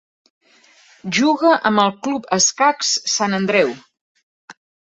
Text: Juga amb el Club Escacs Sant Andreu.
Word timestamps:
Juga 1.17 1.51
amb 1.71 1.83
el 1.85 1.93
Club 2.07 2.27
Escacs 2.39 2.95
Sant 3.17 3.39
Andreu. 3.41 3.73